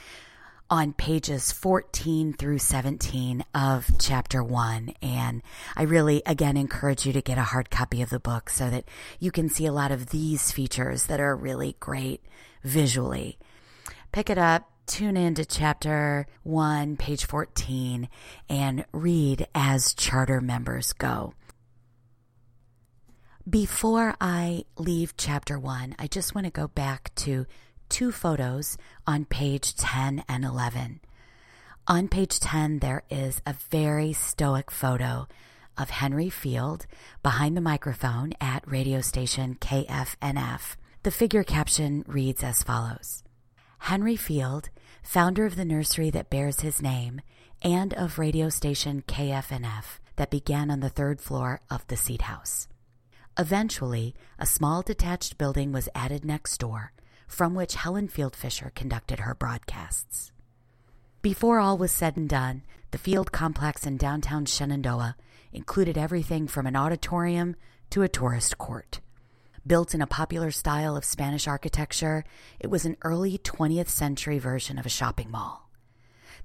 on 0.70 0.94
pages 0.94 1.52
14 1.52 2.34
through 2.34 2.58
17 2.58 3.44
of 3.54 3.90
chapter 4.00 4.44
1. 4.44 4.94
And 5.02 5.42
I 5.76 5.84
really, 5.84 6.22
again, 6.26 6.58
encourage 6.58 7.06
you 7.06 7.14
to 7.14 7.22
get 7.22 7.38
a 7.38 7.44
hard 7.44 7.70
copy 7.70 8.02
of 8.02 8.10
the 8.10 8.20
book 8.20 8.50
so 8.50 8.70
that 8.70 8.86
you 9.20 9.32
can 9.32 9.50
see 9.50 9.66
a 9.66 9.72
lot 9.72 9.92
of 9.92 10.10
these 10.10 10.52
features 10.52 11.06
that 11.06 11.20
are 11.20 11.36
really 11.36 11.76
great 11.80 12.22
visually. 12.64 13.38
Pick 14.12 14.30
it 14.30 14.38
up, 14.38 14.70
tune 14.86 15.18
in 15.18 15.36
to 15.36 15.46
chapter 15.46 16.28
1, 16.44 16.98
page 16.98 17.26
14, 17.26 18.10
and 18.50 18.86
read 18.92 19.48
as 19.54 19.94
charter 19.94 20.42
members 20.42 20.94
go. 20.94 21.34
Before 23.50 24.14
I 24.20 24.66
leave 24.78 25.16
chapter 25.16 25.58
1, 25.58 25.96
I 25.98 26.08
just 26.08 26.36
want 26.36 26.46
to 26.46 26.52
go 26.52 26.68
back 26.68 27.16
to 27.16 27.46
two 27.89 28.12
photos 28.12 28.77
on 29.06 29.25
page 29.25 29.75
10 29.75 30.24
and 30.27 30.44
11. 30.44 31.00
On 31.88 32.08
page 32.08 32.39
10, 32.39 32.79
there 32.79 33.03
is 33.10 33.41
a 33.46 33.56
very 33.72 34.13
stoic 34.13 34.70
photo 34.72 35.27
of 35.77 35.89
Henry 35.89 36.29
Field 36.29 36.86
behind 37.24 37.56
the 37.56 37.62
microphone 37.62 38.34
at 38.41 38.70
radio 38.70 39.01
station 39.01 39.56
KFNF. 39.56 40.75
The 41.03 41.12
figure 41.12 41.44
caption 41.44 42.03
reads 42.08 42.44
as 42.44 42.63
follows 42.63 43.24
Henry 43.79 44.15
Field, 44.15 44.70
founder 45.03 45.46
of 45.46 45.56
the 45.56 45.65
nursery 45.65 46.10
that 46.10 46.29
bears 46.29 46.62
his 46.62 46.82
name 46.82 47.22
and 47.62 47.94
of 47.94 48.20
radio 48.20 48.50
station 48.50 49.03
KFNF 49.08 50.00
that 50.17 50.32
began 50.32 50.70
on 50.70 50.79
the 50.79 50.89
third 50.89 51.22
floor 51.22 51.62
of 51.70 51.86
the 51.88 51.98
Seed 51.98 52.24
House. 52.24 52.67
Eventually, 53.39 54.15
a 54.39 54.46
small 54.46 54.82
detached 54.82 55.38
building 55.38 55.72
was 55.72 55.89
added 55.94 56.25
next 56.25 56.58
door, 56.58 56.91
from 57.27 57.53
which 57.53 57.75
Helen 57.75 58.07
Field 58.07 58.36
Fischer 58.36 58.72
conducted 58.74 59.19
her 59.19 59.36
broadcasts. 59.36 60.31
Before 61.22 61.60
all 61.60 61.77
was 61.77 61.91
said 61.91 62.15
and 62.17 62.29
done, 62.29 62.63
the 62.91 62.98
field 62.98 63.31
complex 63.31 63.86
in 63.86 63.98
downtown 63.98 64.46
Shenandoah 64.46 65.15
included 65.51 65.98
everything 65.98 66.48
from 66.48 66.65
an 66.65 66.75
auditorium 66.75 67.55
to 67.89 68.03
a 68.03 68.10
tourist 68.10 68.57
court. 68.57 69.01
Built 69.65 69.93
in 69.93 70.01
a 70.01 70.07
popular 70.07 70.51
style 70.51 70.96
of 70.96 71.03
Spanish 71.03 71.48
architecture, 71.48 72.24
it 72.60 72.69
was 72.69 72.86
an 72.86 72.96
early 73.03 73.38
20th 73.38 73.89
century 73.89 74.39
version 74.39 74.77
of 74.77 74.86
a 74.86 74.89
shopping 74.89 75.29
mall. 75.29 75.69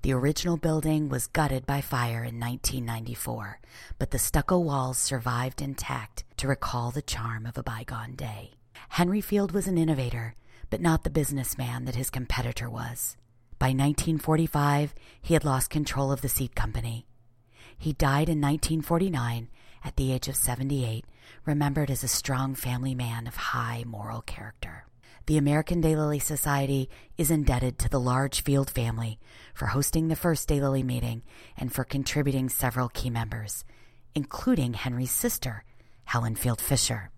The 0.02 0.12
original 0.12 0.56
building 0.56 1.08
was 1.08 1.28
gutted 1.28 1.64
by 1.64 1.80
fire 1.80 2.24
in 2.24 2.40
1994, 2.40 3.60
but 4.00 4.10
the 4.10 4.18
stucco 4.18 4.58
walls 4.58 4.98
survived 4.98 5.62
intact 5.62 6.24
to 6.38 6.48
recall 6.48 6.90
the 6.90 7.02
charm 7.02 7.46
of 7.46 7.56
a 7.56 7.62
bygone 7.62 8.16
day. 8.16 8.54
Henry 8.88 9.20
Field 9.20 9.52
was 9.52 9.68
an 9.68 9.78
innovator, 9.78 10.34
but 10.73 10.81
not 10.81 11.05
the 11.05 11.11
businessman 11.11 11.85
that 11.85 11.97
his 11.97 12.09
competitor 12.09 12.71
was. 12.71 13.19
By 13.59 13.67
1945, 13.67 14.95
he 15.21 15.35
had 15.35 15.45
lost 15.45 15.69
control 15.69 16.11
of 16.11 16.23
the 16.23 16.31
seed 16.31 16.57
company. 16.57 17.05
He 17.76 17.93
died 17.93 18.31
in 18.31 18.41
1949 18.41 19.50
at 19.85 19.97
the 19.97 20.12
age 20.12 20.29
of 20.29 20.35
78, 20.35 21.05
remembered 21.45 21.91
as 21.91 22.02
a 22.02 22.09
strong 22.09 22.55
family 22.55 22.95
man 22.95 23.26
of 23.26 23.37
high 23.37 23.85
moral 23.87 24.23
character. 24.23 24.87
The 25.26 25.37
American 25.37 25.83
Daylily 25.83 26.23
Society 26.23 26.88
is 27.19 27.31
indebted 27.31 27.79
to 27.81 27.91
the 27.91 28.00
large 28.00 28.43
Field 28.43 28.71
family 28.71 29.19
for 29.52 29.67
hosting 29.67 30.09
the 30.09 30.17
first 30.17 30.49
Daylily 30.49 30.83
meeting 30.83 31.21
and 31.55 31.71
for 31.71 31.85
contributing 31.85 32.49
several 32.49 32.88
key 32.88 33.11
members, 33.11 33.67
including 34.14 34.73
Henry's 34.73 35.11
sister, 35.11 35.64
Helen 36.05 36.35
Field 36.35 36.62
Fischer. 36.62 37.11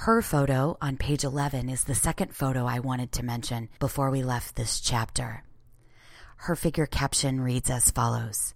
Her 0.00 0.20
photo 0.20 0.76
on 0.80 0.98
page 0.98 1.24
11 1.24 1.70
is 1.70 1.84
the 1.84 1.94
second 1.94 2.36
photo 2.36 2.66
I 2.66 2.80
wanted 2.80 3.12
to 3.12 3.24
mention 3.24 3.70
before 3.80 4.10
we 4.10 4.22
left 4.22 4.54
this 4.54 4.78
chapter. 4.78 5.42
Her 6.36 6.54
figure 6.54 6.84
caption 6.84 7.40
reads 7.40 7.70
as 7.70 7.90
follows 7.90 8.54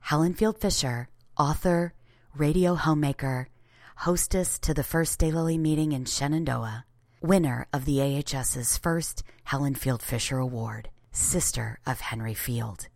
Helen 0.00 0.34
Field 0.34 0.58
Fischer, 0.58 1.08
author, 1.38 1.94
radio 2.34 2.74
homemaker, 2.74 3.48
hostess 3.94 4.58
to 4.58 4.74
the 4.74 4.82
first 4.82 5.20
Daylily 5.20 5.56
meeting 5.56 5.92
in 5.92 6.04
Shenandoah, 6.04 6.84
winner 7.22 7.68
of 7.72 7.84
the 7.84 8.02
AHS's 8.02 8.76
first 8.76 9.22
Helen 9.44 9.76
Field 9.76 10.02
Fischer 10.02 10.38
Award, 10.38 10.90
sister 11.12 11.78
of 11.86 12.00
Henry 12.00 12.34
Field. 12.34 12.88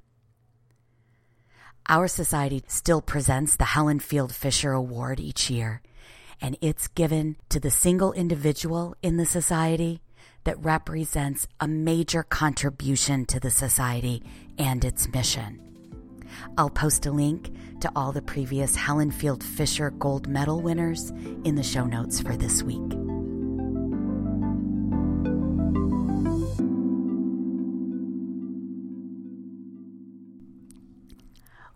Our 1.88 2.09
society 2.09 2.64
still 2.66 3.00
presents 3.00 3.57
the 3.57 3.64
Helen 3.76 4.00
Field 4.00 4.35
Fischer 4.35 4.73
Award 4.73 5.21
each 5.21 5.49
year 5.49 5.83
and 6.40 6.57
it's 6.61 6.88
given 6.88 7.37
to 7.49 7.61
the 7.61 7.71
single 7.71 8.12
individual 8.12 8.95
in 9.02 9.16
the 9.16 9.26
society 9.26 10.00
that 10.45 10.62
represents 10.64 11.49
a 11.61 11.66
major 11.66 12.23
contribution 12.23 13.26
to 13.26 13.40
the 13.40 13.50
society 13.50 14.23
and 14.59 14.85
its 14.85 15.09
mission. 15.12 15.61
I'll 16.57 16.71
post 16.71 17.07
a 17.07 17.11
link 17.11 17.50
to 17.81 17.90
all 17.97 18.12
the 18.12 18.23
previous 18.23 18.76
Helen 18.76 19.11
Field 19.11 19.43
Fischer 19.43 19.90
Gold 19.90 20.28
Medal 20.28 20.61
winners 20.61 21.11
in 21.45 21.57
the 21.57 21.62
show 21.62 21.85
notes 21.85 22.21
for 22.21 22.37
this 22.37 22.62
week. 22.62 22.93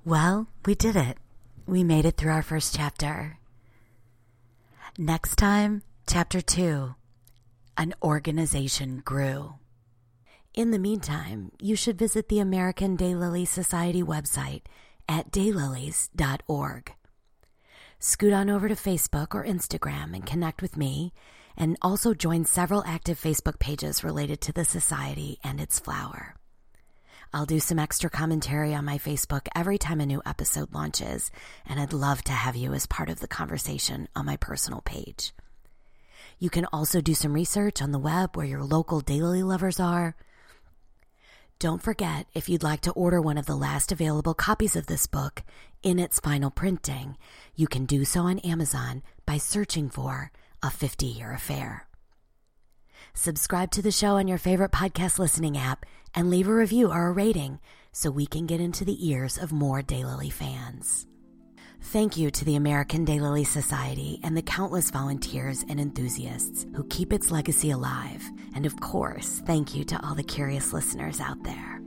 Well, 0.05 0.47
we 0.65 0.75
did 0.75 0.97
it. 0.97 1.19
We 1.67 1.85
made 1.85 2.05
it 2.05 2.17
through 2.17 2.33
our 2.33 2.43
first 2.43 2.75
chapter. 2.75 3.40
Next 5.03 5.37
time, 5.37 5.83
Chapter 6.07 6.43
2 6.43 6.95
An 7.79 7.95
Organization 8.03 9.01
Grew. 9.03 9.55
In 10.53 10.73
the 10.73 10.79
meantime, 10.79 11.53
you 11.59 11.75
should 11.75 11.97
visit 11.97 12.29
the 12.29 12.39
American 12.39 12.99
Daylily 12.99 13.49
Society 13.49 14.03
website 14.03 14.61
at 15.09 15.33
daylilies.org. 15.33 16.93
Scoot 17.99 18.33
on 18.35 18.51
over 18.51 18.69
to 18.69 18.75
Facebook 18.75 19.35
or 19.35 19.43
Instagram 19.43 20.15
and 20.15 20.27
connect 20.27 20.61
with 20.61 20.77
me, 20.77 21.15
and 21.57 21.79
also 21.81 22.13
join 22.13 22.45
several 22.45 22.85
active 22.87 23.19
Facebook 23.19 23.59
pages 23.59 24.05
related 24.05 24.43
to 24.43 24.53
the 24.53 24.67
Society 24.67 25.39
and 25.43 25.63
its 25.63 25.81
flower. 25.81 26.37
I'll 27.33 27.47
do 27.47 27.61
some 27.61 27.79
extra 27.79 28.11
commentary 28.11 28.75
on 28.75 28.85
my 28.85 28.99
Facebook 28.99 29.47
every 29.55 29.79
time 29.79 30.01
a 30.01 30.07
new 30.07 30.21
episode 30.27 30.75
launches, 30.75 31.31
and 31.65 31.79
I'd 31.79 31.93
love 31.93 32.23
to 32.25 32.33
have 32.33 32.57
you 32.57 32.75
as 32.75 32.87
part 32.87 33.09
of 33.09 33.21
the 33.21 33.29
conversation 33.29 34.09
on 34.17 34.27
my 34.27 34.37
personal 34.37 34.81
page. 34.81 35.33
You 36.41 36.51
can 36.51 36.67
also 36.73 37.01
do 37.01 37.15
some 37.15 37.33
research 37.33 37.81
on 37.81 37.93
the 37.93 38.01
web 38.01 38.37
where 38.37 38.47
your 38.47 38.65
local 38.65 39.01
daylily 39.01 39.45
lovers 39.45 39.79
are. 39.79 40.17
Don't 41.61 41.83
forget, 41.83 42.27
if 42.35 42.49
you'd 42.49 42.65
like 42.65 42.81
to 42.81 42.93
order 42.93 43.21
one 43.21 43.39
of 43.39 43.47
the 43.47 43.55
last 43.55 43.93
available 43.93 44.35
copies 44.35 44.75
of 44.75 44.87
this 44.87 45.07
book 45.07 45.45
in 45.85 46.01
its 46.01 46.19
final 46.19 46.51
printing, 46.51 47.17
you 47.55 47.69
can 47.69 47.85
do 47.85 48.05
so 48.05 48.23
on 48.23 48.41
Amazon 48.41 49.05
by 49.25 49.37
searching 49.39 49.89
for 49.89 50.33
A 50.65 50.71
50 50.71 51.07
Year 51.07 51.33
Affair. 51.33 51.87
Subscribe 53.15 53.71
to 53.73 53.83
the 53.83 53.93
show 53.93 54.17
on 54.17 54.27
your 54.27 54.39
favorite 54.39 54.73
podcast 54.73 55.19
listening 55.19 55.57
app 55.57 55.87
and 56.15 56.31
leave 56.31 56.49
a 56.49 56.55
review 56.55 56.91
or 56.91 57.09
a 57.09 57.13
rating 57.13 57.61
so 57.93 58.11
we 58.11 58.27
can 58.27 58.47
get 58.47 58.61
into 58.61 58.85
the 58.85 59.09
ears 59.09 59.39
of 59.39 59.53
more 59.53 59.83
Daylily 59.83 60.33
fans. 60.33 61.07
Thank 61.83 62.17
you 62.17 62.31
to 62.31 62.45
the 62.45 62.57
American 62.57 63.07
Daylily 63.07 63.47
Society 63.47 64.21
and 64.23 64.37
the 64.37 64.43
countless 64.43 64.91
volunteers 64.91 65.65
and 65.69 65.81
enthusiasts 65.81 66.67
who 66.75 66.87
keep 66.89 67.13
its 67.13 67.31
legacy 67.31 67.71
alive. 67.71 68.23
And 68.55 68.67
of 68.67 68.79
course, 68.81 69.43
thank 69.47 69.75
you 69.75 69.85
to 69.85 70.07
all 70.07 70.15
the 70.15 70.23
curious 70.23 70.73
listeners 70.73 71.21
out 71.21 71.43
there. 71.43 71.81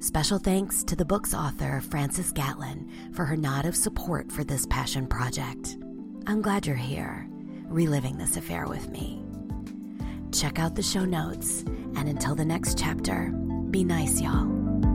Special 0.00 0.38
thanks 0.38 0.82
to 0.84 0.96
the 0.96 1.04
book's 1.04 1.34
author, 1.34 1.80
Frances 1.88 2.32
Gatlin, 2.32 2.90
for 3.12 3.24
her 3.24 3.36
nod 3.36 3.64
of 3.64 3.76
support 3.76 4.30
for 4.30 4.44
this 4.44 4.66
passion 4.66 5.06
project. 5.06 5.76
I'm 6.26 6.42
glad 6.42 6.66
you're 6.66 6.76
here, 6.76 7.26
reliving 7.64 8.18
this 8.18 8.36
affair 8.36 8.66
with 8.66 8.90
me. 8.90 9.22
Check 10.32 10.58
out 10.58 10.74
the 10.74 10.82
show 10.82 11.04
notes, 11.04 11.62
and 11.96 12.08
until 12.08 12.34
the 12.34 12.44
next 12.44 12.78
chapter, 12.78 13.32
be 13.70 13.84
nice, 13.84 14.20
y'all. 14.20 14.48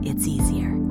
It's 0.04 0.26
easier. 0.26 0.83